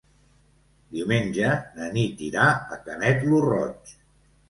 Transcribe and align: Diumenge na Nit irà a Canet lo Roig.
Diumenge 0.95 1.53
na 1.77 1.91
Nit 1.99 2.25
irà 2.31 2.49
a 2.79 2.83
Canet 2.89 3.25
lo 3.31 3.47
Roig. 3.51 3.99